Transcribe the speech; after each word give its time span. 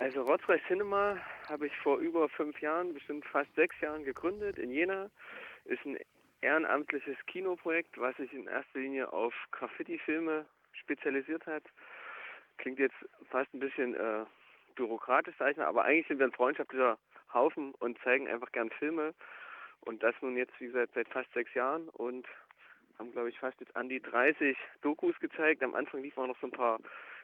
Also 0.00 0.22
Rotzreich 0.22 0.62
Cinema 0.66 1.18
habe 1.46 1.66
ich 1.66 1.76
vor 1.76 1.98
über 1.98 2.26
fünf 2.30 2.58
Jahren, 2.62 2.94
bestimmt 2.94 3.22
fast 3.26 3.54
sechs 3.54 3.78
Jahren 3.82 4.02
gegründet 4.02 4.56
in 4.56 4.70
Jena. 4.70 5.10
Ist 5.66 5.84
ein 5.84 5.98
ehrenamtliches 6.40 7.18
Kinoprojekt, 7.26 8.00
was 8.00 8.16
sich 8.16 8.32
in 8.32 8.46
erster 8.46 8.78
Linie 8.78 9.12
auf 9.12 9.34
Graffiti-Filme 9.50 10.46
spezialisiert 10.72 11.44
hat. 11.44 11.64
Klingt 12.56 12.78
jetzt 12.78 12.96
fast 13.28 13.52
ein 13.52 13.60
bisschen 13.60 13.94
äh, 13.94 14.24
bürokratisch, 14.74 15.34
sag 15.38 15.58
aber 15.58 15.84
eigentlich 15.84 16.08
sind 16.08 16.18
wir 16.18 16.28
ein 16.28 16.32
freundschaftlicher 16.32 16.96
Haufen 17.34 17.74
und 17.74 17.98
zeigen 17.98 18.26
einfach 18.26 18.52
gern 18.52 18.70
Filme. 18.70 19.12
Und 19.82 20.02
das 20.02 20.14
nun 20.22 20.34
jetzt, 20.34 20.58
wie 20.60 20.68
gesagt, 20.68 20.94
seit 20.94 21.10
fast 21.10 21.30
sechs 21.34 21.52
Jahren 21.52 21.90
und 21.90 22.26
haben, 22.98 23.12
glaube 23.12 23.28
ich, 23.28 23.38
fast 23.38 23.60
jetzt 23.60 23.76
an 23.76 23.90
die 23.90 24.00
30 24.00 24.56
Dokus 24.80 25.20
gezeigt. 25.20 25.62
Am 25.62 25.74
Anfang 25.74 26.00
liefen 26.00 26.22
auch 26.22 26.28
noch 26.28 26.40
so 26.40 26.46
ein 26.46 26.52
paar 26.52 26.78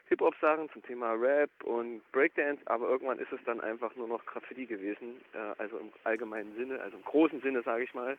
Hip-Hop-Sachen 0.09 0.69
zum 0.69 0.83
Thema 0.83 1.13
Rap 1.13 1.49
und 1.63 2.01
Breakdance, 2.11 2.61
aber 2.65 2.89
irgendwann 2.89 3.19
ist 3.19 3.31
es 3.31 3.39
dann 3.45 3.59
einfach 3.59 3.95
nur 3.95 4.07
noch 4.07 4.25
Graffiti 4.25 4.65
gewesen, 4.65 5.21
äh, 5.33 5.53
also 5.57 5.77
im 5.77 5.91
allgemeinen 6.03 6.55
Sinne, 6.55 6.79
also 6.79 6.97
im 6.97 7.03
großen 7.03 7.41
Sinne, 7.41 7.61
sage 7.63 7.83
ich 7.83 7.93
mal. 7.93 8.17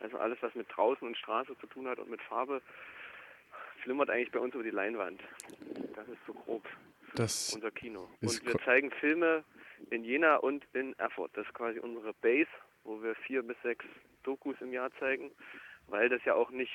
Also 0.00 0.18
alles, 0.18 0.38
was 0.40 0.54
mit 0.54 0.66
draußen 0.74 1.06
und 1.06 1.16
Straße 1.16 1.56
zu 1.58 1.66
tun 1.66 1.88
hat 1.88 1.98
und 1.98 2.10
mit 2.10 2.20
Farbe, 2.22 2.62
flimmert 3.82 4.10
eigentlich 4.10 4.30
bei 4.30 4.38
uns 4.38 4.54
über 4.54 4.64
die 4.64 4.70
Leinwand. 4.70 5.22
Das 5.94 6.06
ist 6.08 6.18
so 6.26 6.34
grob 6.34 6.66
das 7.14 7.54
unser 7.54 7.70
Kino. 7.70 8.08
Und 8.20 8.46
wir 8.46 8.58
zeigen 8.64 8.90
Filme 8.90 9.44
in 9.90 10.04
Jena 10.04 10.36
und 10.36 10.64
in 10.74 10.98
Erfurt. 10.98 11.30
Das 11.34 11.46
ist 11.46 11.54
quasi 11.54 11.78
unsere 11.78 12.12
Base, 12.14 12.50
wo 12.84 13.02
wir 13.02 13.14
vier 13.14 13.42
bis 13.42 13.56
sechs 13.62 13.84
Dokus 14.22 14.56
im 14.60 14.72
Jahr 14.72 14.90
zeigen, 14.98 15.30
weil 15.88 16.08
das 16.08 16.24
ja 16.24 16.34
auch 16.34 16.50
nicht 16.50 16.72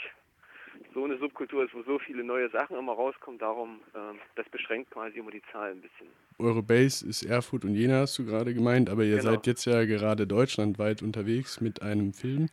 so 0.95 1.03
eine 1.03 1.17
Subkultur 1.17 1.65
ist, 1.65 1.75
wo 1.75 1.83
so 1.83 1.99
viele 1.99 2.23
neue 2.23 2.49
Sachen 2.49 2.77
immer 2.77 2.93
rauskommen. 2.93 3.37
Darum, 3.37 3.81
äh, 3.93 4.17
das 4.35 4.49
beschränkt 4.49 4.89
quasi 4.91 5.19
immer 5.19 5.29
die 5.29 5.43
Zahl 5.51 5.71
ein 5.71 5.81
bisschen. 5.81 6.07
Eure 6.39 6.63
Base 6.63 7.05
ist 7.07 7.23
Erfurt 7.23 7.65
und 7.65 7.75
Jena, 7.75 7.99
hast 7.99 8.17
du 8.17 8.25
gerade 8.25 8.53
gemeint, 8.53 8.89
aber 8.89 9.03
ihr 9.03 9.17
genau. 9.17 9.31
seid 9.31 9.45
jetzt 9.45 9.65
ja 9.65 9.85
gerade 9.85 10.25
deutschlandweit 10.25 11.03
unterwegs 11.03 11.61
mit 11.61 11.81
einem 11.81 12.13
Film. 12.13 12.47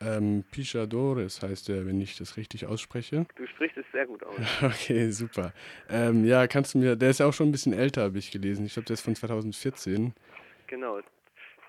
Ähm, 0.00 0.44
Pichadores 0.50 1.42
heißt 1.42 1.68
der, 1.68 1.86
wenn 1.86 2.00
ich 2.00 2.16
das 2.16 2.36
richtig 2.36 2.66
ausspreche. 2.66 3.26
Du 3.36 3.46
sprichst 3.46 3.78
es 3.78 3.86
sehr 3.92 4.06
gut 4.06 4.22
aus. 4.24 4.36
okay, 4.62 5.10
super. 5.10 5.52
Ähm, 5.88 6.24
ja, 6.24 6.46
kannst 6.46 6.74
du 6.74 6.78
mir, 6.78 6.96
der 6.96 7.10
ist 7.10 7.20
ja 7.20 7.26
auch 7.26 7.32
schon 7.32 7.48
ein 7.48 7.52
bisschen 7.52 7.72
älter, 7.72 8.02
habe 8.02 8.18
ich 8.18 8.30
gelesen. 8.30 8.66
Ich 8.66 8.74
glaube, 8.74 8.86
der 8.86 8.94
ist 8.94 9.02
von 9.02 9.14
2014. 9.14 10.12
Genau, 10.66 11.00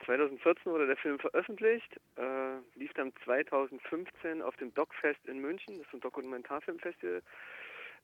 2014 0.07 0.71
wurde 0.71 0.87
der 0.87 0.97
Film 0.97 1.19
veröffentlicht, 1.19 1.99
äh, 2.15 2.57
lief 2.75 2.93
dann 2.93 3.13
2015 3.25 4.41
auf 4.41 4.55
dem 4.55 4.73
Docfest 4.73 5.19
in 5.25 5.39
München, 5.39 5.77
das 5.77 5.87
ist 5.87 5.93
ein 5.93 5.99
Dokumentarfilmfestival. 5.99 7.21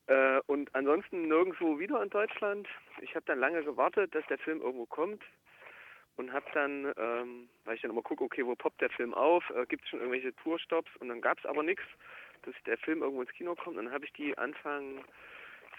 Äh, 0.07 0.41
und 0.47 0.73
ansonsten 0.75 1.29
nirgendwo 1.29 1.79
wieder 1.79 2.03
in 2.03 2.09
Deutschland. 2.09 2.67
Ich 3.01 3.15
habe 3.15 3.25
dann 3.25 3.39
lange 3.39 3.63
gewartet, 3.63 4.13
dass 4.13 4.25
der 4.27 4.37
Film 4.37 4.61
irgendwo 4.61 4.85
kommt 4.85 5.23
und 6.17 6.33
habe 6.33 6.45
dann, 6.53 6.93
ähm, 6.97 7.49
weil 7.63 7.75
ich 7.75 7.81
dann 7.81 7.91
immer 7.91 8.01
gucke, 8.01 8.23
okay, 8.23 8.45
wo 8.45 8.53
poppt 8.53 8.81
der 8.81 8.89
Film 8.89 9.13
auf, 9.13 9.49
äh, 9.51 9.65
gibt 9.65 9.83
es 9.83 9.89
schon 9.89 9.99
irgendwelche 9.99 10.35
Tourstops 10.35 10.91
und 10.99 11.07
dann 11.07 11.21
gab 11.21 11.39
es 11.39 11.45
aber 11.45 11.63
nichts, 11.63 11.85
dass 12.41 12.53
der 12.65 12.77
Film 12.77 13.01
irgendwo 13.01 13.21
ins 13.21 13.31
Kino 13.31 13.55
kommt. 13.55 13.77
Und 13.77 13.85
dann 13.85 13.93
habe 13.93 14.03
ich 14.03 14.11
die 14.11 14.37
Anfang 14.37 15.05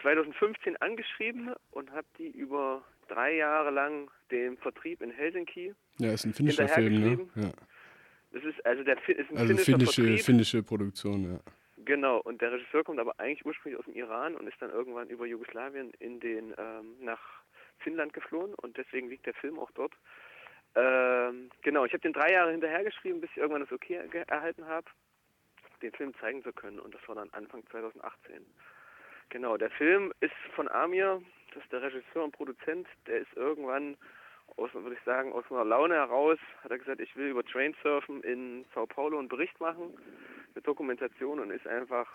2015 0.00 0.78
angeschrieben 0.78 1.54
und 1.72 1.92
habe 1.92 2.06
die 2.16 2.30
über 2.30 2.82
drei 3.08 3.34
Jahre 3.34 3.70
lang 3.70 4.10
den 4.30 4.56
Vertrieb 4.56 5.02
in 5.02 5.10
Helsinki. 5.10 5.74
Ja, 5.98 6.12
ist 6.12 6.24
ein 6.24 6.34
finnischer 6.34 6.68
Film, 6.68 7.00
ne? 7.00 7.28
Ja. 7.36 7.52
Das 8.32 8.42
ist 8.42 8.66
also 8.66 8.82
der 8.82 8.96
ist 9.08 9.30
ein 9.30 9.38
also 9.38 9.56
finnische, 9.56 10.02
Vertrieb. 10.02 10.24
finnische 10.24 10.62
Produktion, 10.62 11.32
ja. 11.32 11.40
Genau, 11.84 12.18
und 12.18 12.40
der 12.40 12.52
Regisseur 12.52 12.82
kommt 12.82 12.98
aber 12.98 13.18
eigentlich 13.20 13.44
ursprünglich 13.44 13.78
aus 13.78 13.84
dem 13.84 13.94
Iran 13.94 14.34
und 14.34 14.48
ist 14.48 14.60
dann 14.60 14.70
irgendwann 14.70 15.08
über 15.08 15.26
Jugoslawien 15.26 15.92
in 15.98 16.18
den 16.18 16.54
ähm, 16.56 16.96
nach 17.00 17.20
Finnland 17.78 18.12
geflohen 18.12 18.54
und 18.54 18.76
deswegen 18.76 19.08
liegt 19.08 19.26
der 19.26 19.34
Film 19.34 19.58
auch 19.58 19.70
dort. 19.72 19.92
Ähm, 20.74 21.50
genau, 21.62 21.84
ich 21.84 21.92
habe 21.92 22.00
den 22.00 22.12
drei 22.12 22.32
Jahre 22.32 22.50
hinterhergeschrieben, 22.50 23.20
bis 23.20 23.30
ich 23.30 23.36
irgendwann 23.36 23.62
das 23.62 23.70
Okay 23.70 24.00
erhalten 24.26 24.64
habe, 24.66 24.86
den 25.82 25.92
Film 25.92 26.14
zeigen 26.20 26.42
zu 26.42 26.52
können 26.52 26.80
und 26.80 26.94
das 26.94 27.06
war 27.06 27.14
dann 27.14 27.30
Anfang 27.30 27.64
2018. 27.70 28.44
Genau, 29.28 29.56
der 29.56 29.70
Film 29.70 30.12
ist 30.20 30.34
von 30.54 30.68
Amir, 30.68 31.22
das 31.52 31.62
ist 31.62 31.72
der 31.72 31.82
Regisseur 31.82 32.24
und 32.24 32.32
Produzent, 32.32 32.88
der 33.06 33.18
ist 33.20 33.32
irgendwann 33.36 33.96
aus, 34.56 34.72
würde 34.74 34.94
ich 34.94 35.04
sagen, 35.04 35.32
aus 35.32 35.44
einer 35.50 35.64
Laune 35.64 35.94
heraus, 35.94 36.38
hat 36.62 36.70
er 36.70 36.78
gesagt, 36.78 37.00
ich 37.00 37.14
will 37.16 37.28
über 37.28 37.44
Trainsurfen 37.44 38.22
in 38.22 38.64
Sao 38.74 38.86
Paulo 38.86 39.18
einen 39.18 39.28
Bericht 39.28 39.58
machen, 39.60 39.94
eine 40.54 40.62
Dokumentation 40.62 41.40
und 41.40 41.50
ist 41.50 41.66
einfach 41.66 42.08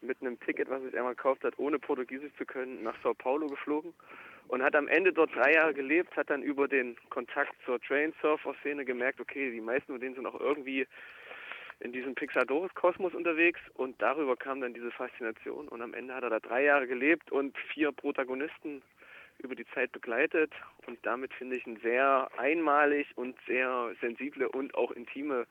mit 0.00 0.20
einem 0.20 0.38
Ticket, 0.40 0.68
was 0.68 0.82
sich 0.82 0.96
einmal 0.96 1.14
gekauft 1.14 1.44
hat, 1.44 1.58
ohne 1.58 1.78
Portugiesisch 1.78 2.32
zu 2.36 2.44
können, 2.44 2.82
nach 2.82 2.96
Sao 3.02 3.14
Paulo 3.14 3.46
geflogen 3.46 3.94
und 4.48 4.62
hat 4.62 4.76
am 4.76 4.88
Ende 4.88 5.12
dort 5.12 5.34
drei 5.34 5.54
Jahre 5.54 5.74
gelebt, 5.74 6.16
hat 6.16 6.30
dann 6.30 6.42
über 6.42 6.68
den 6.68 6.96
Kontakt 7.08 7.54
zur 7.64 7.80
Trainsurfer-Szene 7.80 8.84
gemerkt, 8.84 9.20
okay, 9.20 9.50
die 9.50 9.60
meisten 9.60 9.92
von 9.92 10.00
denen 10.00 10.14
sind 10.14 10.26
auch 10.26 10.40
irgendwie 10.40 10.86
in 11.80 11.92
diesem 11.92 12.14
Pixadoris-Kosmos 12.14 13.14
unterwegs 13.14 13.60
und 13.74 14.00
darüber 14.00 14.36
kam 14.36 14.60
dann 14.60 14.74
diese 14.74 14.90
Faszination 14.90 15.68
und 15.68 15.82
am 15.82 15.94
Ende 15.94 16.14
hat 16.14 16.22
er 16.22 16.30
da 16.30 16.40
drei 16.40 16.64
Jahre 16.64 16.86
gelebt 16.86 17.32
und 17.32 17.56
vier 17.72 17.92
Protagonisten 17.92 18.82
über 19.38 19.54
die 19.54 19.66
Zeit 19.74 19.92
begleitet 19.92 20.52
und 20.86 20.98
damit 21.02 21.32
finde 21.34 21.56
ich 21.56 21.66
eine 21.66 21.78
sehr 21.80 22.28
einmalig 22.38 23.06
und 23.16 23.36
sehr 23.46 23.92
sensible 24.00 24.48
und 24.48 24.74
auch 24.74 24.90
intime 24.92 25.46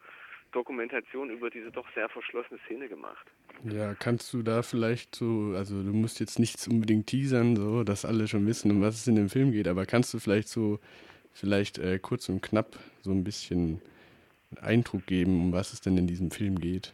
Dokumentation 0.51 1.29
über 1.29 1.49
diese 1.49 1.71
doch 1.71 1.87
sehr 1.93 2.07
verschlossene 2.09 2.59
Szene 2.65 2.87
gemacht. 2.87 3.25
Ja, 3.63 3.93
kannst 3.95 4.33
du 4.33 4.43
da 4.43 4.61
vielleicht 4.61 5.15
so, 5.15 5.53
also 5.55 5.83
du 5.83 5.91
musst 5.93 6.19
jetzt 6.19 6.39
nichts 6.39 6.67
unbedingt 6.67 7.07
teasern, 7.07 7.55
so, 7.55 7.83
dass 7.83 8.05
alle 8.05 8.27
schon 8.27 8.45
wissen, 8.47 8.71
um 8.71 8.81
was 8.81 8.95
es 8.95 9.07
in 9.07 9.15
dem 9.15 9.29
Film 9.29 9.51
geht, 9.51 9.67
aber 9.67 9.85
kannst 9.85 10.13
du 10.13 10.19
vielleicht 10.19 10.47
so, 10.47 10.79
vielleicht 11.33 11.79
äh, 11.79 11.99
kurz 11.99 12.29
und 12.29 12.41
knapp 12.41 12.77
so 13.01 13.11
ein 13.11 13.23
bisschen 13.23 13.81
Eindruck 14.61 15.05
geben, 15.07 15.41
um 15.41 15.53
was 15.53 15.73
es 15.73 15.81
denn 15.81 15.97
in 15.97 16.07
diesem 16.07 16.31
Film 16.31 16.59
geht? 16.59 16.93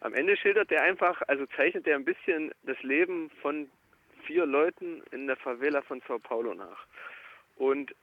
Am 0.00 0.12
Ende 0.12 0.36
schildert 0.36 0.70
er 0.70 0.82
einfach, 0.82 1.22
also 1.28 1.46
zeichnet 1.56 1.86
er 1.86 1.96
ein 1.96 2.04
bisschen 2.04 2.52
das 2.64 2.80
Leben 2.82 3.30
von 3.40 3.68
vier 4.26 4.46
Leuten 4.46 5.02
in 5.10 5.26
der 5.26 5.36
Favela 5.36 5.82
von 5.82 6.02
Sao 6.06 6.18
Paulo 6.18 6.54
nach. 6.54 6.86
Und 7.56 7.94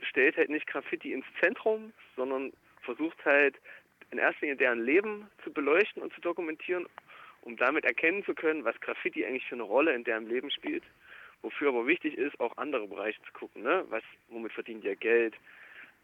stellt 0.00 0.36
halt 0.36 0.50
nicht 0.50 0.66
Graffiti 0.66 1.12
ins 1.12 1.26
Zentrum, 1.40 1.92
sondern 2.16 2.52
versucht 2.82 3.24
halt 3.24 3.56
in 4.10 4.18
erster 4.18 4.42
Linie 4.42 4.56
deren 4.56 4.84
Leben 4.84 5.28
zu 5.44 5.52
beleuchten 5.52 6.02
und 6.02 6.12
zu 6.14 6.20
dokumentieren, 6.20 6.86
um 7.42 7.56
damit 7.56 7.84
erkennen 7.84 8.24
zu 8.24 8.34
können, 8.34 8.64
was 8.64 8.80
Graffiti 8.80 9.24
eigentlich 9.24 9.46
für 9.46 9.54
eine 9.54 9.64
Rolle 9.64 9.94
in 9.94 10.04
deren 10.04 10.28
Leben 10.28 10.50
spielt. 10.50 10.84
Wofür 11.42 11.68
aber 11.68 11.86
wichtig 11.86 12.16
ist, 12.16 12.38
auch 12.40 12.56
andere 12.56 12.88
Bereiche 12.88 13.22
zu 13.22 13.32
gucken. 13.32 13.62
Ne? 13.62 13.84
Was, 13.90 14.02
womit 14.28 14.52
verdient 14.52 14.84
ihr 14.84 14.96
Geld? 14.96 15.34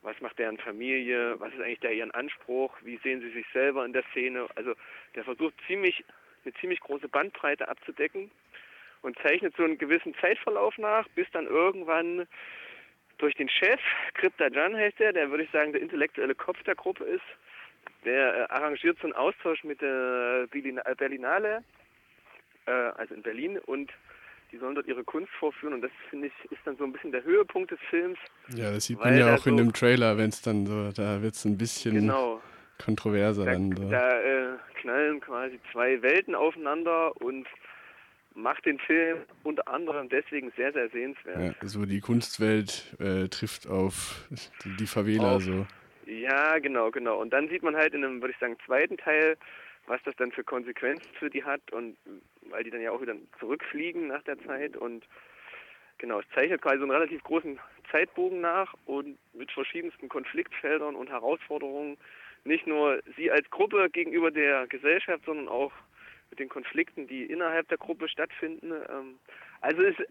Was 0.02 0.20
macht 0.20 0.38
deren 0.38 0.58
Familie? 0.58 1.40
Was 1.40 1.52
ist 1.54 1.60
eigentlich 1.60 1.80
der 1.80 1.92
ihren 1.92 2.12
Anspruch? 2.12 2.76
Wie 2.82 2.98
sehen 2.98 3.20
sie 3.20 3.30
sich 3.30 3.46
selber 3.52 3.84
in 3.84 3.92
der 3.92 4.04
Szene? 4.12 4.46
Also 4.54 4.74
der 5.14 5.24
versucht 5.24 5.54
ziemlich 5.66 6.04
eine 6.44 6.54
ziemlich 6.54 6.80
große 6.80 7.08
Bandbreite 7.08 7.68
abzudecken 7.68 8.30
und 9.04 9.18
zeichnet 9.18 9.54
so 9.56 9.64
einen 9.64 9.78
gewissen 9.78 10.14
Zeitverlauf 10.20 10.76
nach, 10.78 11.06
bis 11.14 11.26
dann 11.32 11.46
irgendwann 11.46 12.26
durch 13.18 13.34
den 13.36 13.48
Chef, 13.48 13.80
Krypta 14.14 14.48
Jan 14.48 14.74
heißt 14.76 14.98
der, 14.98 15.12
der 15.12 15.30
würde 15.30 15.44
ich 15.44 15.50
sagen 15.50 15.72
der 15.72 15.82
intellektuelle 15.82 16.34
Kopf 16.34 16.60
der 16.64 16.74
Gruppe 16.74 17.04
ist, 17.04 17.22
der 18.04 18.34
äh, 18.34 18.52
arrangiert 18.52 18.98
so 18.98 19.04
einen 19.04 19.12
Austausch 19.12 19.62
mit 19.62 19.80
der 19.80 20.48
äh, 20.52 20.94
Berlinale, 20.96 21.62
äh, 22.66 22.70
also 22.70 23.14
in 23.14 23.22
Berlin, 23.22 23.58
und 23.58 23.92
die 24.50 24.58
sollen 24.58 24.74
dort 24.74 24.86
ihre 24.86 25.04
Kunst 25.04 25.30
vorführen 25.38 25.74
und 25.74 25.82
das 25.82 25.90
finde 26.10 26.28
ich 26.28 26.50
ist 26.50 26.60
dann 26.64 26.76
so 26.76 26.84
ein 26.84 26.92
bisschen 26.92 27.12
der 27.12 27.24
Höhepunkt 27.24 27.70
des 27.70 27.78
Films. 27.90 28.18
Ja, 28.54 28.72
das 28.72 28.86
sieht 28.86 28.98
man 28.98 29.16
ja 29.16 29.34
auch 29.34 29.38
so 29.38 29.50
in 29.50 29.58
dem 29.58 29.72
Trailer, 29.72 30.16
wenn 30.16 30.30
es 30.30 30.42
dann 30.42 30.66
so, 30.66 30.92
da 30.92 31.22
wird 31.22 31.34
es 31.34 31.44
ein 31.44 31.58
bisschen 31.58 31.94
genau, 31.94 32.40
kontroverser. 32.84 33.44
Da, 33.44 33.52
dann 33.52 33.76
so. 33.76 33.90
da 33.90 34.20
äh, 34.20 34.56
knallen 34.80 35.20
quasi 35.20 35.60
zwei 35.72 36.00
Welten 36.02 36.34
aufeinander 36.34 37.14
und 37.20 37.46
macht 38.34 38.66
den 38.66 38.78
Film 38.78 39.18
unter 39.42 39.66
anderem 39.68 40.08
deswegen 40.08 40.52
sehr, 40.56 40.72
sehr 40.72 40.88
sehenswert. 40.90 41.56
Ja, 41.62 41.68
so 41.68 41.86
die 41.86 42.00
Kunstwelt 42.00 42.94
äh, 42.98 43.28
trifft 43.28 43.68
auf 43.68 44.26
die, 44.64 44.76
die 44.76 44.86
Favela 44.86 45.36
auf, 45.36 45.42
so. 45.42 45.66
Ja, 46.06 46.58
genau, 46.58 46.90
genau. 46.90 47.20
Und 47.20 47.32
dann 47.32 47.48
sieht 47.48 47.62
man 47.62 47.76
halt 47.76 47.94
in 47.94 48.04
einem, 48.04 48.20
würde 48.20 48.32
ich 48.32 48.38
sagen, 48.38 48.56
zweiten 48.66 48.96
Teil, 48.96 49.36
was 49.86 50.02
das 50.04 50.16
dann 50.16 50.32
für 50.32 50.44
Konsequenzen 50.44 51.06
für 51.18 51.30
die 51.30 51.44
hat 51.44 51.72
und 51.72 51.96
weil 52.50 52.64
die 52.64 52.70
dann 52.70 52.80
ja 52.80 52.90
auch 52.90 53.00
wieder 53.00 53.14
zurückfliegen 53.38 54.08
nach 54.08 54.22
der 54.24 54.38
Zeit 54.44 54.76
und 54.76 55.04
genau, 55.98 56.20
es 56.20 56.26
zeichnet 56.34 56.60
quasi 56.60 56.78
so 56.78 56.84
einen 56.84 56.92
relativ 56.92 57.22
großen 57.22 57.58
Zeitbogen 57.90 58.40
nach 58.40 58.74
und 58.86 59.18
mit 59.32 59.50
verschiedensten 59.52 60.08
Konfliktfeldern 60.08 60.94
und 60.94 61.10
Herausforderungen, 61.10 61.96
nicht 62.44 62.66
nur 62.66 63.00
sie 63.16 63.30
als 63.30 63.48
Gruppe 63.50 63.88
gegenüber 63.90 64.30
der 64.30 64.66
Gesellschaft, 64.66 65.24
sondern 65.24 65.48
auch 65.48 65.72
mit 66.34 66.40
den 66.40 66.48
Konflikten, 66.48 67.06
die 67.06 67.24
innerhalb 67.24 67.68
der 67.68 67.78
Gruppe 67.78 68.08
stattfinden. 68.08 68.72
Ähm, 68.72 69.18
also 69.60 69.82
es 69.82 69.96
ist 69.98 70.08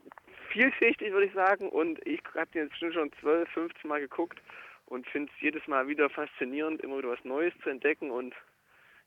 vielschichtig, 0.52 1.12
würde 1.12 1.28
ich 1.28 1.34
sagen, 1.34 1.68
und 1.68 2.00
ich 2.08 2.22
habe 2.34 2.50
den 2.54 2.70
jetzt 2.70 2.78
schon 2.78 3.12
12, 3.20 3.50
15 3.50 3.90
Mal 3.90 4.00
geguckt 4.00 4.40
und 4.86 5.06
finde 5.08 5.31
es 5.36 5.42
jedes 5.42 5.68
Mal 5.68 5.88
wieder 5.88 6.10
faszinierend, 6.10 6.81
immer 6.81 7.00
wieder 7.00 7.10
was 7.10 7.24
Neues 7.25 7.54
zu 7.62 7.70
entdecken 7.70 8.10
und 8.10 8.34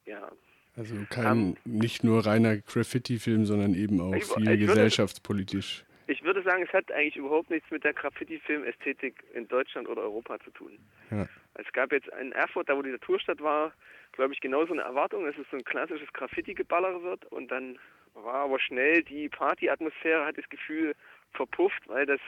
ja. 0.05 0.31
Also 0.77 0.95
kein 1.09 1.27
um, 1.33 1.57
nicht 1.65 2.05
nur 2.05 2.27
reiner 2.27 2.59
Graffiti-Film, 2.59 3.47
sondern 3.47 3.73
eben 3.73 3.99
auch 3.99 4.13
viel 4.15 4.59
gesellschaftspolitisch. 4.59 5.85
ich 6.07 6.23
würde 6.23 6.43
sagen, 6.43 6.65
es 6.65 6.73
hat 6.75 6.93
eigentlich 6.93 7.17
überhaupt 7.17 7.49
nichts 7.49 7.71
mit 7.71 7.83
der 7.83 7.95
Graffiti-Film-Ästhetik 7.95 9.25
in 9.33 9.49
Deutschland 9.49 9.89
oder 9.89 10.03
Europa 10.03 10.39
zu 10.41 10.51
tun. 10.51 10.79
Ja. 11.11 11.27
Es 11.55 11.73
gab 11.73 11.93
jetzt 11.93 12.09
in 12.21 12.33
Erfurt, 12.33 12.69
da 12.69 12.77
wo 12.77 12.83
die 12.83 12.91
Naturstadt 12.91 13.41
war, 13.41 13.73
glaube 14.17 14.35
ich, 14.35 14.41
genauso 14.41 14.73
eine 14.73 14.83
Erwartung, 14.83 15.25
dass 15.25 15.37
es 15.39 15.47
so 15.51 15.57
ein 15.57 15.65
klassisches 15.65 16.13
Graffiti-Geballer 16.13 17.03
wird 17.03 17.25
und 17.27 17.51
dann 17.51 17.79
war 18.15 18.45
aber 18.45 18.59
schnell 18.59 19.03
die 19.03 19.29
Party-Atmosphäre, 19.29 20.25
hat 20.25 20.39
das 20.39 20.49
Gefühl, 20.49 20.95
verpufft, 21.33 21.83
weil 21.87 22.07
das, 22.07 22.21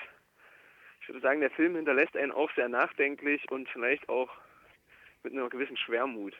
ich 1.01 1.09
würde 1.09 1.21
sagen, 1.21 1.41
der 1.41 1.51
Film 1.51 1.77
hinterlässt 1.77 2.17
einen 2.17 2.33
auch 2.33 2.51
sehr 2.55 2.69
nachdenklich 2.69 3.51
und 3.51 3.69
vielleicht 3.71 4.09
auch 4.09 4.31
mit 5.23 5.33
einer 5.33 5.49
gewissen 5.49 5.77
Schwermut. 5.77 6.35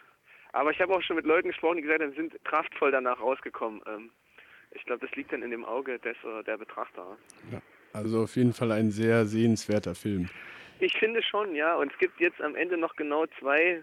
Aber 0.53 0.71
ich 0.71 0.81
habe 0.81 0.95
auch 0.95 1.03
schon 1.03 1.17
mit 1.17 1.27
Leuten 1.27 1.49
gesprochen, 1.49 1.77
die 1.77 1.83
gesagt 1.83 2.03
haben, 2.03 2.13
sind 2.13 2.33
kraftvoll 2.45 2.91
danach 2.91 3.21
rausgekommen. 3.21 3.83
Ähm, 3.87 4.11
ich 4.71 4.85
glaube, 4.85 5.07
das 5.07 5.15
liegt 5.17 5.33
dann 5.33 5.43
in 5.43 5.51
dem 5.51 5.65
Auge 5.65 5.99
des, 5.99 6.17
äh, 6.25 6.43
der 6.45 6.59
Betrachter. 6.59 7.17
Ja, 7.51 7.61
also 7.93 8.23
auf 8.23 8.37
jeden 8.37 8.53
Fall 8.53 8.73
ein 8.73 8.91
sehr 8.91 9.27
sehenswerter 9.27 9.95
Film. 9.95 10.29
Ich 10.81 10.97
finde 10.99 11.23
schon, 11.23 11.55
ja. 11.55 11.75
Und 11.77 11.93
es 11.93 11.99
gibt 11.99 12.21
jetzt 12.21 12.41
am 12.41 12.55
Ende 12.55 12.77
noch 12.77 12.97
genau 12.97 13.27
zwei 13.39 13.83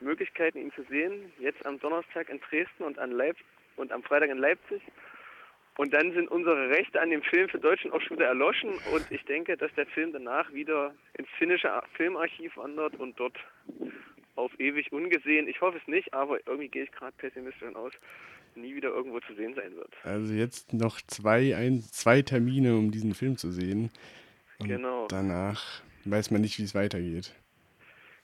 Möglichkeiten, 0.00 0.58
ihn 0.58 0.72
zu 0.72 0.82
sehen. 0.84 1.32
Jetzt 1.38 1.64
am 1.66 1.78
Donnerstag 1.80 2.28
in 2.28 2.40
Dresden 2.40 2.84
und, 2.84 2.98
an 2.98 3.10
Leip 3.10 3.36
und 3.76 3.92
am 3.92 4.02
Freitag 4.02 4.30
in 4.30 4.38
Leipzig. 4.38 4.82
Und 5.76 5.94
dann 5.94 6.12
sind 6.12 6.28
unsere 6.28 6.70
Rechte 6.70 7.00
an 7.00 7.10
dem 7.10 7.22
Film 7.22 7.48
für 7.48 7.60
Deutschland 7.60 7.94
auch 7.94 8.00
schon 8.00 8.16
wieder 8.16 8.26
erloschen. 8.26 8.70
Und 8.92 9.06
ich 9.10 9.24
denke, 9.26 9.56
dass 9.56 9.72
der 9.74 9.86
Film 9.86 10.12
danach 10.12 10.52
wieder 10.52 10.92
ins 11.16 11.28
finnische 11.38 11.70
Filmarchiv 11.96 12.56
wandert 12.56 12.96
und 12.96 13.18
dort 13.18 13.36
auf 14.34 14.52
ewig 14.58 14.92
ungesehen, 14.92 15.48
ich 15.48 15.60
hoffe 15.60 15.78
es 15.78 15.88
nicht, 15.88 16.14
aber 16.14 16.38
irgendwie 16.46 16.68
gehe 16.68 16.84
ich 16.84 16.92
gerade 16.92 17.12
pessimistisch 17.18 17.74
aus, 17.74 17.92
nie 18.54 18.74
wieder 18.74 18.88
irgendwo 18.88 19.20
zu 19.20 19.34
sehen 19.34 19.54
sein 19.54 19.74
wird. 19.74 19.92
Also 20.04 20.32
jetzt 20.32 20.72
noch 20.72 21.00
zwei, 21.02 21.56
ein, 21.56 21.80
zwei 21.80 22.22
Termine, 22.22 22.76
um 22.76 22.90
diesen 22.90 23.14
Film 23.14 23.36
zu 23.36 23.50
sehen. 23.50 23.90
Und 24.58 24.68
genau. 24.68 25.06
danach 25.08 25.82
weiß 26.04 26.30
man 26.30 26.40
nicht, 26.40 26.58
wie 26.58 26.64
es 26.64 26.74
weitergeht. 26.74 27.34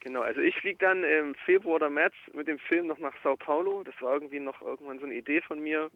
Genau, 0.04 0.20
also 0.20 0.42
ich 0.42 0.54
fliege 0.56 0.76
dann 0.76 1.02
im 1.02 1.34
Februar 1.34 1.76
oder 1.76 1.88
März 1.88 2.12
mit 2.34 2.46
dem 2.46 2.58
Film 2.58 2.88
noch 2.88 2.98
nach 2.98 3.14
Sao 3.22 3.36
Paulo. 3.36 3.82
Das 3.84 3.94
war 4.02 4.12
irgendwie 4.12 4.38
noch 4.38 4.60
irgendwann 4.60 4.98
so 4.98 5.06
eine 5.06 5.14
Idee 5.14 5.40
von 5.40 5.58
mir, 5.60 5.90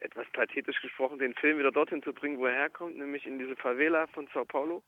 etwas 0.00 0.28
pathetisch 0.34 0.82
gesprochen, 0.82 1.18
den 1.18 1.32
Film 1.32 1.58
wieder 1.58 1.72
dorthin 1.72 2.02
zu 2.02 2.12
bringen, 2.12 2.38
wo 2.38 2.44
er 2.44 2.52
herkommt, 2.52 2.98
nämlich 2.98 3.26
in 3.26 3.38
diese 3.38 3.56
Favela 3.56 4.06
von 4.08 4.28
Sao 4.34 4.44
Paulo. 4.44 4.82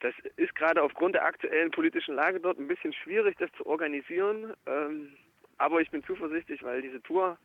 Das 0.00 0.14
ist 0.36 0.54
gerade 0.54 0.82
aufgrund 0.82 1.14
der 1.14 1.26
aktuellen 1.26 1.70
politischen 1.70 2.14
Lage 2.14 2.40
dort 2.40 2.58
ein 2.58 2.68
bisschen 2.68 2.94
schwierig, 2.94 3.36
das 3.36 3.52
zu 3.52 3.66
organisieren. 3.66 4.54
Ähm, 4.64 5.14
aber 5.58 5.82
ich 5.82 5.90
bin 5.90 6.02
zuversichtlich, 6.04 6.62
weil 6.62 6.80
diese 6.80 7.02
Tour 7.02 7.36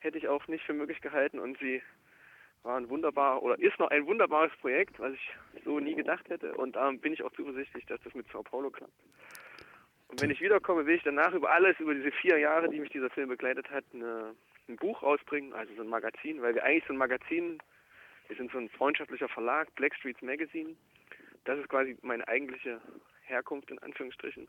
hätte 0.00 0.18
ich 0.18 0.26
auch 0.26 0.48
nicht 0.48 0.64
für 0.64 0.74
möglich 0.74 1.00
gehalten 1.00 1.38
und 1.38 1.56
sie 1.60 1.80
war 2.62 2.76
ein 2.76 2.88
wunderbar 2.88 3.42
oder 3.42 3.58
ist 3.58 3.78
noch 3.78 3.90
ein 3.90 4.06
wunderbares 4.06 4.52
Projekt, 4.60 4.98
was 4.98 5.14
ich 5.14 5.30
so 5.64 5.80
nie 5.80 5.94
gedacht 5.94 6.28
hätte. 6.28 6.54
Und 6.54 6.76
da 6.76 6.90
bin 6.90 7.12
ich 7.12 7.22
auch 7.22 7.32
zuversichtlich, 7.32 7.86
dass 7.86 8.00
das 8.02 8.14
mit 8.14 8.26
Sao 8.32 8.42
Paulo 8.42 8.70
klappt. 8.70 8.92
Und 10.08 10.22
wenn 10.22 10.30
ich 10.30 10.40
wiederkomme, 10.40 10.86
will 10.86 10.96
ich 10.96 11.02
danach 11.02 11.34
über 11.34 11.50
alles, 11.50 11.78
über 11.80 11.94
diese 11.94 12.10
vier 12.10 12.38
Jahre, 12.38 12.68
die 12.70 12.80
mich 12.80 12.90
dieser 12.90 13.10
Film 13.10 13.28
begleitet 13.28 13.70
hat, 13.70 13.84
eine, 13.92 14.34
ein 14.68 14.76
Buch 14.76 15.02
rausbringen, 15.02 15.52
also 15.52 15.74
so 15.74 15.82
ein 15.82 15.88
Magazin, 15.88 16.40
weil 16.40 16.54
wir 16.54 16.64
eigentlich 16.64 16.86
so 16.86 16.94
ein 16.94 16.98
Magazin, 16.98 17.58
wir 18.26 18.36
sind 18.36 18.50
so 18.50 18.58
ein 18.58 18.70
freundschaftlicher 18.70 19.28
Verlag, 19.28 19.74
Blackstreets 19.74 20.22
Magazine. 20.22 20.76
Das 21.44 21.58
ist 21.58 21.68
quasi 21.68 21.96
meine 22.02 22.26
eigentliche 22.26 22.80
Herkunft 23.22 23.70
in 23.70 23.78
Anführungsstrichen. 23.80 24.48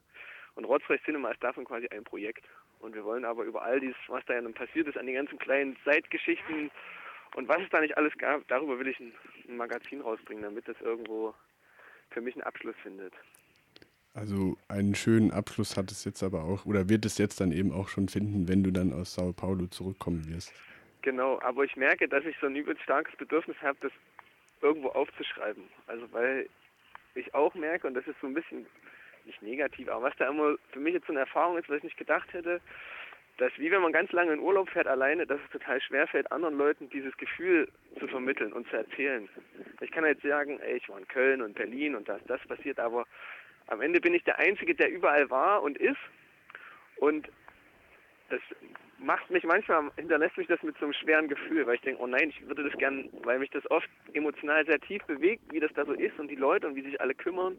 Und 0.55 0.65
Rotzreich 0.65 1.01
Cinema 1.03 1.31
ist 1.31 1.43
davon 1.43 1.65
quasi 1.65 1.87
ein 1.89 2.03
Projekt. 2.03 2.45
Und 2.79 2.95
wir 2.95 3.03
wollen 3.03 3.25
aber 3.25 3.43
über 3.43 3.61
all 3.61 3.79
dieses, 3.79 3.97
was 4.07 4.25
da 4.25 4.33
ja 4.33 4.41
dann 4.41 4.53
passiert 4.53 4.87
ist, 4.87 4.97
an 4.97 5.05
den 5.05 5.15
ganzen 5.15 5.37
kleinen 5.37 5.77
Zeitgeschichten 5.83 6.71
und 7.35 7.47
was 7.47 7.61
es 7.61 7.69
da 7.69 7.81
nicht 7.81 7.97
alles 7.97 8.17
gab, 8.17 8.47
darüber 8.47 8.79
will 8.79 8.87
ich 8.87 8.99
ein, 8.99 9.13
ein 9.47 9.57
Magazin 9.57 10.01
rausbringen, 10.01 10.43
damit 10.43 10.67
das 10.67 10.79
irgendwo 10.81 11.33
für 12.09 12.21
mich 12.21 12.35
einen 12.35 12.43
Abschluss 12.43 12.75
findet. 12.81 13.13
Also 14.13 14.57
einen 14.67 14.95
schönen 14.95 15.31
Abschluss 15.31 15.77
hat 15.77 15.91
es 15.91 16.03
jetzt 16.03 16.23
aber 16.23 16.43
auch, 16.43 16.65
oder 16.65 16.89
wird 16.89 17.05
es 17.05 17.17
jetzt 17.17 17.39
dann 17.39 17.51
eben 17.51 17.71
auch 17.71 17.89
schon 17.89 18.09
finden, 18.09 18.47
wenn 18.47 18.63
du 18.63 18.71
dann 18.71 18.91
aus 18.91 19.13
Sao 19.13 19.33
Paulo 19.33 19.67
zurückkommen 19.67 20.27
wirst. 20.27 20.53
Genau, 21.01 21.39
aber 21.41 21.63
ich 21.63 21.75
merke, 21.75 22.07
dass 22.07 22.25
ich 22.25 22.35
so 22.41 22.47
ein 22.47 22.55
übelst 22.55 22.81
starkes 22.83 23.15
Bedürfnis 23.15 23.55
habe, 23.61 23.77
das 23.81 23.91
irgendwo 24.61 24.89
aufzuschreiben. 24.89 25.63
Also 25.87 26.11
weil 26.11 26.49
ich 27.15 27.33
auch 27.33 27.53
merke, 27.53 27.87
und 27.87 27.93
das 27.93 28.07
ist 28.07 28.19
so 28.19 28.27
ein 28.27 28.33
bisschen 28.33 28.65
nicht 29.25 29.41
negativ, 29.41 29.87
aber 29.89 30.03
was 30.03 30.17
da 30.17 30.27
immer 30.27 30.55
für 30.71 30.79
mich 30.79 30.93
jetzt 30.93 31.07
so 31.07 31.13
eine 31.13 31.21
Erfahrung 31.21 31.57
ist, 31.57 31.69
was 31.69 31.77
ich 31.77 31.83
nicht 31.83 31.97
gedacht 31.97 32.31
hätte, 32.33 32.59
dass 33.39 33.57
wie 33.57 33.71
wenn 33.71 33.81
man 33.81 33.93
ganz 33.93 34.11
lange 34.11 34.33
in 34.33 34.39
Urlaub 34.39 34.69
fährt 34.69 34.87
alleine, 34.87 35.25
dass 35.25 35.39
es 35.43 35.51
total 35.51 35.81
schwer 35.81 36.07
fällt, 36.07 36.29
anderen 36.31 36.57
Leuten 36.57 36.89
dieses 36.89 37.15
Gefühl 37.15 37.69
zu 37.97 38.07
vermitteln 38.07 38.51
und 38.51 38.67
zu 38.69 38.75
erzählen. 38.75 39.29
Ich 39.79 39.91
kann 39.91 40.05
jetzt 40.05 40.23
sagen, 40.23 40.59
ey, 40.59 40.75
ich 40.75 40.89
war 40.89 40.99
in 40.99 41.07
Köln 41.07 41.41
und 41.41 41.55
Berlin 41.55 41.95
und 41.95 42.09
da 42.09 42.17
ist 42.17 42.29
das 42.29 42.45
passiert, 42.47 42.79
aber 42.79 43.05
am 43.67 43.81
Ende 43.81 44.01
bin 44.01 44.13
ich 44.13 44.23
der 44.25 44.39
Einzige, 44.39 44.75
der 44.75 44.91
überall 44.91 45.29
war 45.29 45.63
und 45.63 45.77
ist. 45.77 45.99
Und 46.97 47.29
das 48.29 48.41
macht 48.97 49.29
mich 49.29 49.45
manchmal, 49.45 49.89
hinterlässt 49.95 50.37
mich 50.37 50.47
das 50.47 50.61
mit 50.61 50.77
so 50.77 50.85
einem 50.85 50.93
schweren 50.93 51.29
Gefühl, 51.29 51.65
weil 51.65 51.75
ich 51.75 51.81
denke, 51.81 52.01
oh 52.01 52.07
nein, 52.07 52.29
ich 52.31 52.45
würde 52.45 52.67
das 52.67 52.77
gern, 52.77 53.09
weil 53.23 53.39
mich 53.39 53.51
das 53.51 53.69
oft 53.71 53.89
emotional 54.13 54.65
sehr 54.65 54.81
tief 54.81 55.01
bewegt, 55.05 55.43
wie 55.51 55.61
das 55.61 55.71
da 55.73 55.85
so 55.85 55.93
ist 55.93 56.19
und 56.19 56.27
die 56.27 56.35
Leute 56.35 56.67
und 56.67 56.75
wie 56.75 56.83
sich 56.83 56.99
alle 56.99 57.15
kümmern 57.15 57.57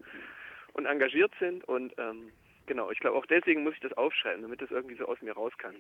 und 0.75 0.85
engagiert 0.85 1.33
sind 1.41 1.65
und 1.65 1.95
ähm, 1.97 2.31
genau, 2.71 2.89
ich 2.93 3.01
glaube 3.01 3.17
auch 3.17 3.27
deswegen 3.27 3.65
muss 3.65 3.75
ich 3.75 3.81
das 3.81 3.93
aufschreiben, 3.95 4.43
damit 4.43 4.63
das 4.63 4.71
irgendwie 4.71 4.95
so 4.95 5.05
aus 5.07 5.21
mir 5.23 5.33
raus 5.33 5.53
kann. 5.59 5.75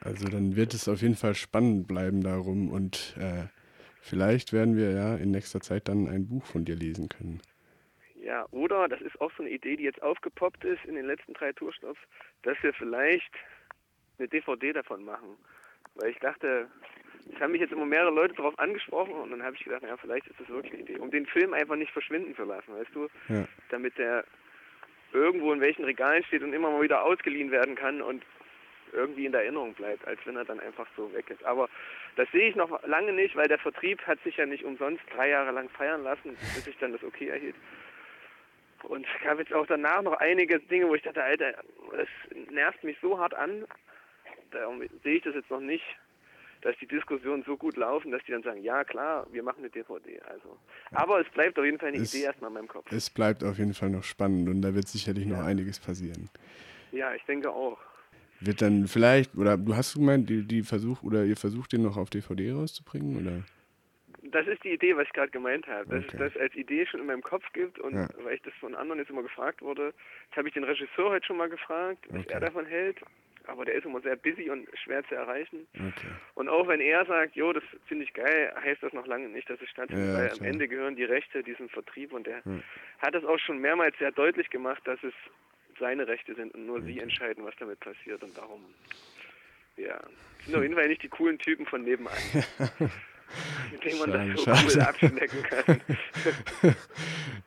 Also 0.00 0.28
dann 0.28 0.54
wird 0.54 0.72
es 0.72 0.88
auf 0.88 1.02
jeden 1.02 1.16
Fall 1.16 1.34
spannend 1.34 1.88
bleiben 1.88 2.22
darum 2.22 2.70
und 2.70 3.16
äh, 3.18 3.48
vielleicht 4.00 4.52
werden 4.52 4.76
wir 4.76 4.92
ja 4.92 5.16
in 5.16 5.32
nächster 5.32 5.60
Zeit 5.60 5.88
dann 5.88 6.06
ein 6.06 6.28
Buch 6.28 6.46
von 6.46 6.64
dir 6.64 6.76
lesen 6.76 7.08
können. 7.08 7.42
Ja, 8.22 8.46
oder 8.52 8.86
das 8.86 9.00
ist 9.00 9.20
auch 9.20 9.32
so 9.36 9.42
eine 9.42 9.50
Idee, 9.50 9.74
die 9.76 9.82
jetzt 9.82 10.00
aufgepoppt 10.00 10.64
ist 10.64 10.84
in 10.84 10.94
den 10.94 11.06
letzten 11.06 11.34
drei 11.34 11.52
Tourstops, 11.52 11.98
dass 12.42 12.56
wir 12.62 12.72
vielleicht 12.72 13.32
eine 14.18 14.28
DVD 14.28 14.72
davon 14.72 15.04
machen. 15.04 15.36
Weil 15.96 16.10
ich 16.10 16.18
dachte, 16.20 16.68
es 17.34 17.40
haben 17.40 17.50
mich 17.50 17.60
jetzt 17.60 17.72
immer 17.72 17.84
mehrere 17.84 18.14
Leute 18.14 18.34
darauf 18.34 18.56
angesprochen 18.60 19.14
und 19.14 19.32
dann 19.32 19.42
habe 19.42 19.56
ich 19.56 19.64
gedacht, 19.64 19.82
ja, 19.82 19.96
vielleicht 19.96 20.28
ist 20.28 20.38
das 20.38 20.48
wirklich 20.48 20.72
eine 20.72 20.82
Idee, 20.82 20.98
um 20.98 21.10
den 21.10 21.26
Film 21.26 21.52
einfach 21.52 21.74
nicht 21.74 21.90
verschwinden 21.90 22.36
zu 22.36 22.44
lassen, 22.44 22.74
weißt 22.74 22.94
du? 22.94 23.08
Ja. 23.28 23.44
Damit 23.70 23.98
der 23.98 24.24
irgendwo 25.12 25.52
in 25.52 25.60
welchen 25.60 25.84
Regalen 25.84 26.24
steht 26.24 26.42
und 26.42 26.52
immer 26.52 26.70
mal 26.70 26.82
wieder 26.82 27.04
ausgeliehen 27.04 27.50
werden 27.50 27.74
kann 27.74 28.02
und 28.02 28.22
irgendwie 28.92 29.26
in 29.26 29.32
der 29.32 29.42
Erinnerung 29.42 29.74
bleibt, 29.74 30.06
als 30.06 30.20
wenn 30.24 30.36
er 30.36 30.44
dann 30.44 30.60
einfach 30.60 30.86
so 30.96 31.12
weg 31.14 31.30
ist. 31.30 31.42
Aber 31.44 31.68
das 32.16 32.30
sehe 32.30 32.48
ich 32.48 32.56
noch 32.56 32.82
lange 32.86 33.12
nicht, 33.12 33.34
weil 33.36 33.48
der 33.48 33.58
Vertrieb 33.58 34.02
hat 34.06 34.22
sich 34.22 34.36
ja 34.36 34.46
nicht 34.46 34.64
umsonst 34.64 35.02
drei 35.14 35.30
Jahre 35.30 35.50
lang 35.50 35.68
feiern 35.70 36.02
lassen, 36.02 36.36
bis 36.54 36.64
sich 36.64 36.76
dann 36.78 36.92
das 36.92 37.02
Okay 37.02 37.28
erhielt. 37.28 37.56
Und 38.82 39.06
es 39.06 39.24
gab 39.24 39.38
jetzt 39.38 39.52
auch 39.52 39.66
danach 39.66 40.02
noch 40.02 40.14
einige 40.14 40.58
Dinge, 40.58 40.88
wo 40.88 40.94
ich 40.94 41.02
dachte, 41.02 41.22
Alter, 41.22 41.54
das 41.92 42.08
nervt 42.50 42.82
mich 42.84 42.98
so 43.00 43.18
hart 43.18 43.34
an, 43.34 43.64
darum 44.50 44.82
sehe 45.02 45.16
ich 45.16 45.22
das 45.22 45.34
jetzt 45.34 45.50
noch 45.50 45.60
nicht, 45.60 45.84
dass 46.62 46.76
die 46.78 46.86
Diskussionen 46.86 47.42
so 47.42 47.56
gut 47.56 47.76
laufen, 47.76 48.10
dass 48.12 48.22
die 48.24 48.32
dann 48.32 48.42
sagen, 48.42 48.62
ja 48.62 48.84
klar, 48.84 49.26
wir 49.30 49.42
machen 49.42 49.58
eine 49.58 49.70
DVD. 49.70 50.20
Also, 50.22 50.56
aber 50.92 51.20
es 51.20 51.28
bleibt 51.30 51.58
auf 51.58 51.64
jeden 51.64 51.78
Fall 51.78 51.88
eine 51.88 51.98
es, 51.98 52.14
Idee 52.14 52.24
erstmal 52.24 52.50
in 52.50 52.54
meinem 52.54 52.68
Kopf. 52.68 52.90
Es 52.90 53.10
bleibt 53.10 53.44
auf 53.44 53.58
jeden 53.58 53.74
Fall 53.74 53.90
noch 53.90 54.04
spannend 54.04 54.48
und 54.48 54.62
da 54.62 54.74
wird 54.74 54.88
sicherlich 54.88 55.26
ja. 55.26 55.36
noch 55.36 55.44
einiges 55.44 55.78
passieren. 55.78 56.30
Ja, 56.92 57.14
ich 57.14 57.22
denke 57.24 57.50
auch. 57.50 57.78
Wird 58.40 58.62
dann 58.62 58.86
vielleicht, 58.86 59.36
oder 59.36 59.56
du 59.56 59.76
hast 59.76 59.94
gemeint, 59.94 60.30
die, 60.30 60.46
die 60.46 60.62
Versuch, 60.62 61.02
oder 61.02 61.24
ihr 61.24 61.36
versucht 61.36 61.72
den 61.72 61.82
noch 61.82 61.96
auf 61.96 62.10
DVD 62.10 62.52
rauszubringen, 62.52 63.20
oder? 63.20 63.44
Das 64.30 64.46
ist 64.46 64.62
die 64.62 64.70
Idee, 64.70 64.96
was 64.96 65.06
ich 65.06 65.12
gerade 65.12 65.30
gemeint 65.30 65.66
habe. 65.66 65.88
Dass 65.88 66.04
okay. 66.04 66.24
es 66.24 66.32
das 66.32 66.42
als 66.42 66.54
Idee 66.54 66.86
schon 66.86 67.00
in 67.00 67.06
meinem 67.06 67.22
Kopf 67.22 67.44
gibt 67.52 67.78
und 67.80 67.94
ja. 67.94 68.08
weil 68.22 68.34
ich 68.34 68.42
das 68.42 68.54
von 68.60 68.74
anderen 68.74 69.00
jetzt 69.00 69.10
immer 69.10 69.22
gefragt 69.22 69.62
wurde, 69.62 69.92
jetzt 70.26 70.36
habe 70.36 70.48
ich 70.48 70.54
den 70.54 70.64
Regisseur 70.64 71.10
heute 71.10 71.26
schon 71.26 71.36
mal 71.36 71.48
gefragt, 71.48 72.06
was 72.08 72.20
okay. 72.20 72.34
er 72.34 72.40
davon 72.40 72.66
hält 72.66 72.98
aber 73.46 73.64
der 73.64 73.74
ist 73.74 73.84
immer 73.84 74.00
sehr 74.00 74.16
busy 74.16 74.50
und 74.50 74.68
schwer 74.82 75.04
zu 75.08 75.14
erreichen. 75.14 75.66
Okay. 75.74 76.08
Und 76.34 76.48
auch 76.48 76.68
wenn 76.68 76.80
er 76.80 77.04
sagt, 77.06 77.36
jo, 77.36 77.52
das 77.52 77.62
finde 77.86 78.04
ich 78.04 78.12
geil, 78.12 78.52
heißt 78.62 78.82
das 78.82 78.92
noch 78.92 79.06
lange 79.06 79.28
nicht, 79.28 79.48
dass 79.48 79.60
es 79.60 79.68
stattfindet, 79.70 80.08
ja, 80.08 80.14
weil 80.14 80.28
klar. 80.28 80.40
am 80.40 80.46
Ende 80.46 80.68
gehören 80.68 80.96
die 80.96 81.04
Rechte 81.04 81.42
diesem 81.42 81.68
Vertrieb 81.68 82.12
und 82.12 82.26
der 82.26 82.42
ja. 82.44 82.60
hat 83.00 83.14
es 83.14 83.24
auch 83.24 83.38
schon 83.38 83.58
mehrmals 83.58 83.96
sehr 83.98 84.12
deutlich 84.12 84.50
gemacht, 84.50 84.82
dass 84.84 85.02
es 85.02 85.14
seine 85.78 86.06
Rechte 86.06 86.34
sind 86.34 86.54
und 86.54 86.66
nur 86.66 86.78
okay. 86.78 86.92
sie 86.92 87.00
entscheiden, 87.00 87.44
was 87.44 87.54
damit 87.58 87.80
passiert 87.80 88.22
und 88.22 88.36
darum, 88.36 88.62
ja, 89.76 90.00
sind 90.44 90.54
auf 90.54 90.62
jeden 90.62 90.74
Fall 90.74 90.88
nicht 90.88 91.02
die 91.02 91.08
coolen 91.08 91.38
Typen 91.38 91.66
von 91.66 91.82
nebenan. 91.82 92.12
mit 93.72 93.84
denen 93.84 93.98
man 93.98 94.10
schade, 94.10 94.32
das 94.32 94.44
so 94.44 94.44
schade. 94.44 94.68
cool 94.74 94.80
abschmecken 94.82 95.42
kann. 95.42 95.80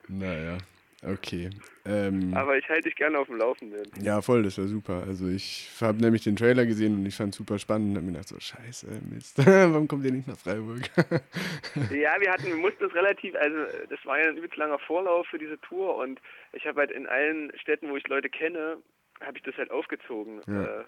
naja. 0.08 0.58
Okay. 1.04 1.50
Ähm, 1.84 2.32
Aber 2.34 2.56
ich 2.56 2.68
halte 2.68 2.88
dich 2.88 2.96
gerne 2.96 3.18
auf 3.18 3.26
dem 3.26 3.36
Laufenden. 3.36 3.84
Ja, 4.02 4.22
voll, 4.22 4.42
das 4.42 4.58
war 4.58 4.66
super. 4.66 5.04
Also 5.06 5.28
ich 5.28 5.68
habe 5.80 5.98
nämlich 5.98 6.24
den 6.24 6.36
Trailer 6.36 6.64
gesehen 6.64 6.94
und 6.94 7.06
ich 7.06 7.14
fand 7.14 7.34
es 7.34 7.38
super 7.38 7.58
spannend 7.58 7.90
und 7.90 7.96
habe 7.96 8.06
mir 8.06 8.12
gedacht, 8.12 8.28
so 8.28 8.40
scheiße, 8.40 8.86
Mist, 9.10 9.38
warum 9.46 9.86
kommt 9.86 10.04
ihr 10.04 10.12
nicht 10.12 10.26
nach 10.26 10.38
Freiburg? 10.38 10.80
ja, 11.90 12.18
wir 12.18 12.32
hatten, 12.32 12.46
wir 12.46 12.56
mussten 12.56 12.82
das 12.82 12.94
relativ, 12.94 13.34
also 13.36 13.56
das 13.90 14.04
war 14.04 14.18
ja 14.18 14.28
ein 14.28 14.36
übelst 14.36 14.56
langer 14.56 14.78
Vorlauf 14.78 15.26
für 15.26 15.38
diese 15.38 15.60
Tour 15.60 15.96
und 15.96 16.20
ich 16.52 16.66
habe 16.66 16.80
halt 16.80 16.90
in 16.90 17.06
allen 17.06 17.52
Städten, 17.58 17.90
wo 17.90 17.96
ich 17.96 18.08
Leute 18.08 18.30
kenne, 18.30 18.78
habe 19.20 19.36
ich 19.36 19.44
das 19.44 19.56
halt 19.56 19.70
aufgezogen. 19.70 20.40
Ja. 20.46 20.80
Äh, 20.80 20.84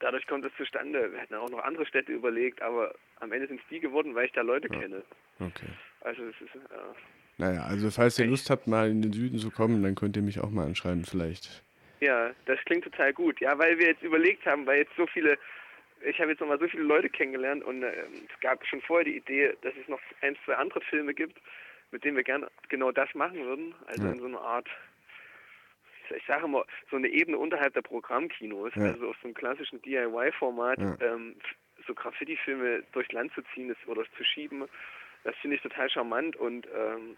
dadurch 0.00 0.26
kommt 0.26 0.44
es 0.44 0.52
zustande. 0.56 1.12
Wir 1.12 1.20
hatten 1.20 1.34
auch 1.34 1.50
noch 1.50 1.62
andere 1.62 1.86
Städte 1.86 2.12
überlegt, 2.12 2.62
aber 2.62 2.94
am 3.20 3.32
Ende 3.32 3.46
sind 3.46 3.60
es 3.60 3.68
die 3.70 3.80
geworden, 3.80 4.14
weil 4.14 4.26
ich 4.26 4.32
da 4.32 4.40
Leute 4.40 4.68
ja. 4.72 4.80
kenne. 4.80 5.02
Okay. 5.38 5.68
Also 6.00 6.22
es 6.24 6.40
ist, 6.40 6.54
äh, 6.54 6.94
Naja, 7.38 7.62
also 7.64 7.90
falls 7.90 8.18
ihr 8.18 8.26
Lust 8.26 8.48
habt, 8.50 8.66
mal 8.66 8.88
in 8.90 9.02
den 9.02 9.12
Süden 9.12 9.38
zu 9.38 9.50
kommen, 9.50 9.82
dann 9.82 9.94
könnt 9.94 10.16
ihr 10.16 10.22
mich 10.22 10.40
auch 10.40 10.50
mal 10.50 10.66
anschreiben, 10.66 11.04
vielleicht. 11.04 11.62
ja, 12.00 12.30
das 12.46 12.58
klingt 12.66 12.84
total 12.84 13.12
gut. 13.12 13.40
Ja, 13.40 13.58
weil 13.58 13.78
wir 13.78 13.86
jetzt 13.88 14.02
überlegt 14.02 14.44
haben, 14.46 14.66
weil 14.66 14.78
jetzt 14.78 14.94
so 14.96 15.06
viele, 15.06 15.36
ich 16.06 16.18
habe 16.20 16.30
jetzt 16.30 16.40
nochmal 16.40 16.58
so 16.60 16.68
viele 16.68 16.82
Leute 16.84 17.08
kennengelernt 17.08 17.64
und 17.64 17.82
äh, 17.82 17.92
es 18.32 18.40
gab 18.40 18.64
schon 18.66 18.80
vorher 18.82 19.04
die 19.04 19.16
Idee, 19.16 19.54
dass 19.62 19.72
es 19.80 19.88
noch 19.88 20.00
ein, 20.20 20.36
zwei 20.44 20.54
andere 20.56 20.80
Filme 20.82 21.12
gibt, 21.14 21.40
mit 21.90 22.04
denen 22.04 22.16
wir 22.16 22.24
gerne 22.24 22.48
genau 22.68 22.92
das 22.92 23.12
machen 23.14 23.38
würden. 23.44 23.74
Also 23.86 24.04
Ja. 24.06 24.12
in 24.12 24.20
so 24.20 24.26
einer 24.26 24.40
Art, 24.40 24.68
ich 26.14 26.24
sage 26.26 26.44
immer, 26.44 26.64
so 26.90 26.96
eine 26.96 27.08
Ebene 27.08 27.38
unterhalb 27.38 27.72
der 27.74 27.82
Programmkinos, 27.82 28.72
Ja. 28.76 28.82
also 28.92 29.08
auf 29.08 29.16
so 29.22 29.26
einem 29.28 29.34
klassischen 29.34 29.80
DIY-Format, 29.82 30.78
Ja. 30.78 30.96
ähm, 31.00 31.34
so 31.86 31.94
Graffiti-Filme 31.94 32.82
durchs 32.92 33.12
Land 33.12 33.32
zu 33.34 33.42
ziehen 33.54 33.70
ist, 33.70 33.86
oder 33.88 34.04
zu 34.16 34.24
schieben. 34.24 34.64
Das 35.24 35.34
finde 35.36 35.56
ich 35.56 35.62
total 35.62 35.90
charmant 35.90 36.36
und 36.36 36.66
ähm, 36.74 37.16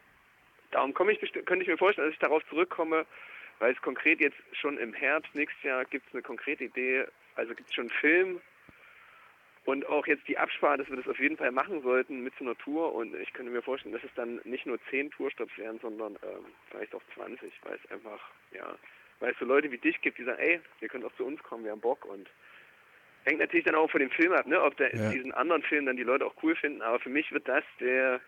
darum 0.71 0.95
komme 0.95 1.13
ich 1.13 1.21
könnte 1.33 1.63
ich 1.63 1.69
mir 1.69 1.79
vorstellen, 1.79 2.09
dass 2.09 2.15
ich 2.15 2.21
darauf 2.21 2.47
zurückkomme, 2.49 3.05
weil 3.59 3.73
es 3.73 3.83
konkret 3.83 4.21
jetzt 4.21 4.37
schon 4.53 4.79
im 4.79 4.95
Herbst 4.95 5.35
nächstes 5.35 5.63
Jahr 5.63 5.85
gibt 5.85 6.07
es 6.09 6.15
eine 6.15 6.23
konkrete 6.23 6.65
Idee, 6.65 7.07
also 7.35 7.55
gibt 7.55 7.69
es 7.69 7.75
schon 7.75 7.91
einen 7.91 8.01
Film 8.01 8.41
und 9.65 9.85
auch 9.87 10.07
jetzt 10.07 10.27
die 10.29 10.39
Absprache, 10.39 10.79
dass 10.79 10.89
wir 10.89 10.97
das 10.97 11.09
auf 11.09 11.19
jeden 11.19 11.37
Fall 11.37 11.51
machen 11.51 11.83
sollten 11.83 12.23
mit 12.23 12.33
so 12.39 12.45
einer 12.45 12.57
Tour 12.57 12.95
und 12.95 13.15
ich 13.17 13.33
könnte 13.33 13.51
mir 13.51 13.63
vorstellen, 13.63 13.93
dass 13.93 14.05
es 14.05 14.15
dann 14.15 14.41
nicht 14.45 14.65
nur 14.65 14.79
10 14.91 15.11
Tourstops 15.11 15.59
wären, 15.59 15.81
sondern 15.81 16.13
ähm, 16.23 16.47
vielleicht 16.71 16.95
auch 16.95 17.03
20, 17.15 17.53
weil 17.65 17.79
es 17.83 17.91
einfach, 17.91 18.31
ja, 18.53 18.79
weil 19.19 19.33
es 19.33 19.39
so 19.39 19.45
Leute 19.45 19.71
wie 19.73 19.79
dich 19.79 20.01
gibt, 20.01 20.19
die 20.19 20.25
sagen, 20.25 20.39
ey, 20.39 20.61
ihr 20.81 20.89
könnt 20.89 21.05
auch 21.05 21.15
zu 21.17 21.25
uns 21.25 21.43
kommen, 21.43 21.65
wir 21.65 21.73
haben 21.73 21.81
Bock 21.81 22.05
und 22.05 22.31
hängt 23.27 23.41
natürlich 23.41 23.65
dann 23.67 23.75
auch 23.75 23.91
von 23.91 24.01
dem 24.01 24.11
Film 24.11 24.33
ab, 24.33 24.47
ne, 24.47 24.63
ob 24.63 24.77
der 24.77 24.95
Ja. 24.95 25.11
diesen 25.11 25.33
anderen 25.33 25.63
Film 25.63 25.87
dann 25.87 25.97
die 25.97 26.03
Leute 26.05 26.25
auch 26.25 26.35
cool 26.43 26.57
finden, 26.57 26.81
aber 26.83 26.99
für 27.01 27.11
mich 27.11 27.31
wird 27.33 27.47
das 27.49 27.65
der 27.81 28.21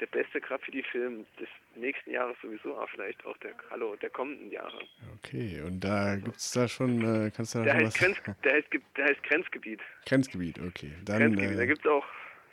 der 0.00 0.06
beste 0.06 0.40
Graffiti-Film 0.40 1.26
des 1.40 1.48
nächsten 1.74 2.12
Jahres 2.12 2.36
sowieso, 2.40 2.76
aber 2.76 2.86
vielleicht 2.86 3.24
auch 3.26 3.36
der, 3.38 3.50
hallo, 3.68 3.96
der 3.96 4.10
kommenden 4.10 4.48
Jahre. 4.48 4.78
Okay, 5.16 5.60
und 5.66 5.80
da 5.80 6.14
gibt's 6.14 6.52
da 6.52 6.68
schon, 6.68 7.00
äh, 7.00 7.32
kannst 7.34 7.56
du 7.56 7.58
da 7.58 7.64
Der 7.64 7.72
schon 7.72 7.80
heißt, 7.86 8.00
was? 8.00 8.22
Grenz, 8.22 8.40
der, 8.44 8.52
heißt, 8.52 8.68
der 8.96 9.04
heißt 9.06 9.22
Grenzgebiet. 9.24 9.80
Grenzgebiet, 10.06 10.60
okay. 10.60 10.92
Dann, 11.04 11.18
Grenzgebiet. 11.18 11.58
Da 11.58 11.62
äh, 11.62 11.66
gibt 11.66 11.84
es 11.84 11.90
auch, 11.90 12.06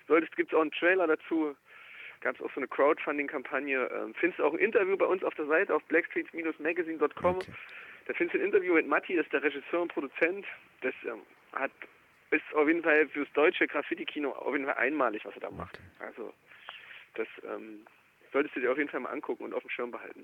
solltest, 0.07 0.35
gibt's 0.35 0.55
auch 0.55 0.61
einen 0.61 0.71
Trailer 0.71 1.05
dazu. 1.05 1.55
Gab 2.21 2.33
es 2.35 2.41
auch 2.41 2.51
so 2.55 2.59
eine 2.61 2.67
Crowdfunding-Kampagne. 2.67 3.91
Ähm, 3.95 4.15
findest 4.19 4.39
du 4.39 4.45
auch 4.45 4.53
ein 4.53 4.59
Interview 4.59 4.97
bei 4.97 5.05
uns 5.05 5.23
auf 5.23 5.35
der 5.35 5.45
Seite 5.45 5.75
auf 5.75 5.83
blackstreets-magazine.com. 5.83 7.35
Okay. 7.35 7.51
Da 8.07 8.13
findest 8.15 8.35
du 8.35 8.39
ein 8.39 8.45
Interview 8.45 8.73
mit 8.73 8.87
Matti, 8.87 9.15
das 9.15 9.25
ist 9.25 9.33
der 9.33 9.43
Regisseur 9.43 9.83
und 9.83 9.89
Produzent. 9.93 10.45
Das 10.81 10.93
ähm, 11.05 11.21
hat 11.55 11.71
ist 12.31 12.53
auf 12.53 12.67
jeden 12.67 12.83
Fall 12.83 13.07
fürs 13.09 13.31
deutsche 13.33 13.67
Graffiti-Kino 13.67 14.31
auf 14.31 14.53
jeden 14.53 14.65
Fall 14.65 14.75
einmalig, 14.75 15.23
was 15.25 15.35
er 15.35 15.41
da 15.41 15.51
macht. 15.51 15.75
Okay. 15.75 16.05
Also 16.05 16.33
das 17.15 17.27
ähm, 17.43 17.85
solltest 18.33 18.55
du 18.55 18.59
dir 18.59 18.71
auf 18.71 18.77
jeden 18.77 18.89
Fall 18.89 18.99
mal 18.99 19.11
angucken 19.11 19.43
und 19.43 19.53
auf 19.53 19.61
dem 19.61 19.69
Schirm 19.69 19.91
behalten. 19.91 20.23